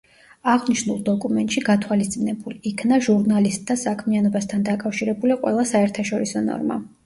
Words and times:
აღნიშნულ 0.51 1.03
დოკუმენტში 1.09 1.63
გათვალისწინებულ 1.67 2.57
იქნა 2.71 2.99
ჟურნალისტთა 3.09 3.77
საქმიანობასთან 3.85 4.67
დაკავშირებული 4.73 5.41
ყველა 5.45 5.71
საერთაშორისო 5.77 6.49
ნორმა. 6.53 6.85